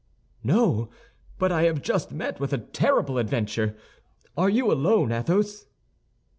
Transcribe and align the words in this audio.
"No, 0.43 0.89
but 1.37 1.51
I 1.51 1.65
have 1.65 1.79
just 1.79 2.11
met 2.11 2.39
with 2.39 2.53
a 2.53 2.57
terrible 2.57 3.19
adventure! 3.19 3.77
Are 4.35 4.49
you 4.49 4.71
alone, 4.71 5.11
Athos?" 5.11 5.67